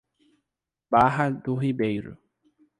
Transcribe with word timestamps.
Barra 0.89 1.29
do 1.29 1.53
Ribeiro 1.53 2.17